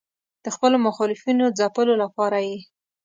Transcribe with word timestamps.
د 0.43 0.45
خپلو 0.55 0.77
مخالفینو 0.87 1.45
ځپلو 1.59 1.93
لپاره 2.03 2.37
یې. 2.47 2.57